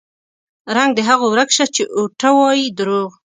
رنګ 0.77 0.91
د 0.95 0.99
هغو 1.09 1.25
ورک 1.29 1.49
شه 1.57 1.65
چې 1.75 1.83
اوټه 1.97 2.29
وايي 2.37 2.65
دروغ 2.79 3.09